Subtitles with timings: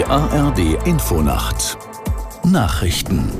[0.00, 1.76] Die ARD Infonacht
[2.42, 3.30] Nachrichten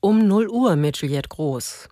[0.00, 1.88] Um 0 Uhr mit Juliette Groß.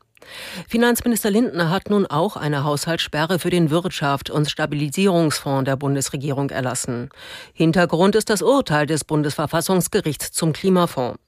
[0.68, 7.08] Finanzminister Lindner hat nun auch eine Haushaltssperre für den Wirtschafts- und Stabilisierungsfonds der Bundesregierung erlassen.
[7.52, 11.18] Hintergrund ist das Urteil des Bundesverfassungsgerichts zum Klimafonds.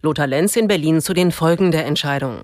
[0.00, 2.42] Lothar Lenz in Berlin zu den Folgen der Entscheidung.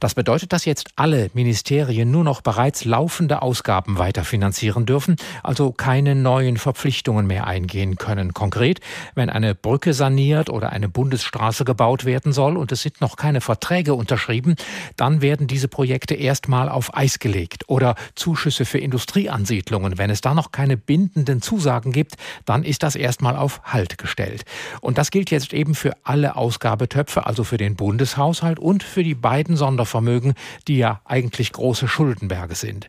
[0.00, 6.14] Das bedeutet, dass jetzt alle Ministerien nur noch bereits laufende Ausgaben weiterfinanzieren dürfen, also keine
[6.14, 8.34] neuen Verpflichtungen mehr eingehen können.
[8.34, 8.80] Konkret,
[9.14, 13.40] wenn eine Brücke saniert oder eine Bundesstraße gebaut werden soll und es sind noch keine
[13.40, 14.56] Verträge unterschrieben,
[14.96, 17.64] dann werden diese Projekte erstmal auf Eis gelegt.
[17.68, 19.98] Oder Zuschüsse für Industrieansiedlungen.
[19.98, 24.44] Wenn es da noch keine bindenden Zusagen gibt, dann ist das erstmal auf Halt gestellt.
[24.80, 29.14] Und das gilt jetzt eben für alle Ausgabetöpfe, also für den Bundeshaushalt und für die
[29.14, 30.34] beiden Sondervermögen,
[30.68, 32.88] die ja eigentlich große Schuldenberge sind.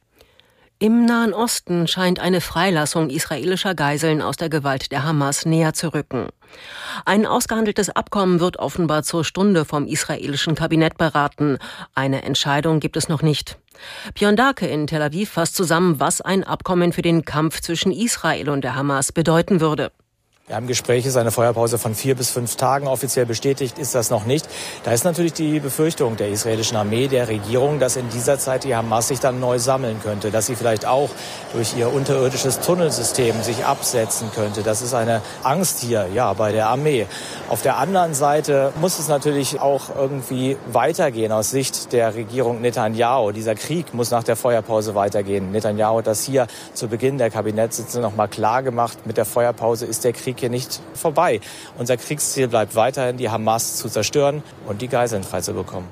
[0.77, 5.93] Im Nahen Osten scheint eine Freilassung israelischer Geiseln aus der Gewalt der Hamas näher zu
[5.93, 6.27] rücken.
[7.05, 11.59] Ein ausgehandeltes Abkommen wird offenbar zur Stunde vom israelischen Kabinett beraten.
[11.93, 13.57] Eine Entscheidung gibt es noch nicht.
[14.15, 18.49] Björn Darke in Tel Aviv fasst zusammen, was ein Abkommen für den Kampf zwischen Israel
[18.49, 19.93] und der Hamas bedeuten würde.
[20.47, 22.87] Wir haben Gespräche, ist eine Feuerpause von vier bis fünf Tagen.
[22.87, 24.47] Offiziell bestätigt ist das noch nicht.
[24.83, 28.75] Da ist natürlich die Befürchtung der israelischen Armee, der Regierung, dass in dieser Zeit die
[28.75, 31.09] Hamas sich dann neu sammeln könnte, dass sie vielleicht auch
[31.51, 34.61] durch ihr unterirdisches Tunnelsystem sich absetzen könnte.
[34.61, 37.07] Das ist eine Angst hier, ja, bei der Armee.
[37.49, 43.31] Auf der anderen Seite muss es natürlich auch irgendwie weitergehen aus Sicht der Regierung Netanyahu.
[43.31, 45.51] Dieser Krieg muss nach der Feuerpause weitergehen.
[45.51, 49.07] Netanyahu hat das hier zu Beginn der Kabinettssitzung noch mal klar gemacht.
[49.07, 51.39] Mit der Feuerpause ist der Krieg Krieg hier nicht vorbei.
[51.77, 55.89] Unser Kriegsziel bleibt weiterhin, die Hamas zu zerstören und die Geiseln freizubekommen.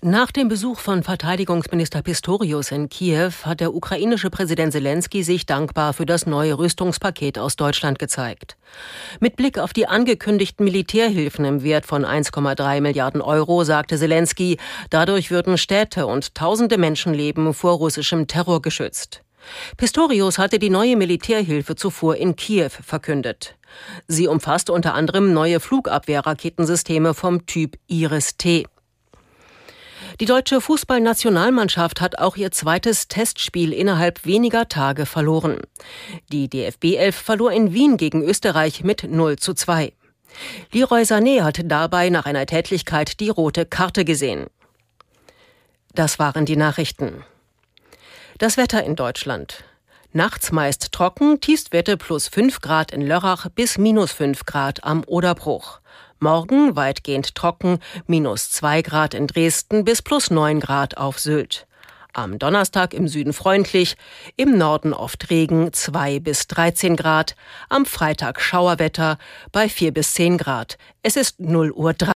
[0.00, 5.92] Nach dem Besuch von Verteidigungsminister Pistorius in Kiew hat der ukrainische Präsident Zelensky sich dankbar
[5.92, 8.56] für das neue Rüstungspaket aus Deutschland gezeigt.
[9.18, 14.58] Mit Blick auf die angekündigten Militärhilfen im Wert von 1,3 Milliarden Euro sagte Zelensky,
[14.90, 19.24] dadurch würden Städte und tausende Menschenleben vor russischem Terror geschützt.
[19.76, 23.56] Pistorius hatte die neue Militärhilfe zuvor in Kiew verkündet.
[24.06, 28.66] Sie umfasst unter anderem neue Flugabwehrraketensysteme vom Typ Iris-T.
[30.20, 35.60] Die deutsche Fußballnationalmannschaft hat auch ihr zweites Testspiel innerhalb weniger Tage verloren.
[36.32, 39.92] Die DFB 11 verlor in Wien gegen Österreich mit 0 zu 2.
[40.72, 44.46] Leroy Sané hat dabei nach einer Tätlichkeit die rote Karte gesehen.
[45.94, 47.24] Das waren die Nachrichten.
[48.38, 49.64] Das Wetter in Deutschland.
[50.12, 55.80] Nachts meist trocken, Tiefstwerte plus 5 Grad in Lörrach bis minus 5 Grad am Oderbruch.
[56.20, 61.66] Morgen weitgehend trocken, minus 2 Grad in Dresden bis plus 9 Grad auf Sylt.
[62.12, 63.96] Am Donnerstag im Süden freundlich,
[64.36, 67.34] im Norden oft Regen 2 bis 13 Grad,
[67.68, 69.18] am Freitag Schauerwetter
[69.50, 70.78] bei 4 bis 10 Grad.
[71.02, 72.12] Es ist 0 Uhr 3.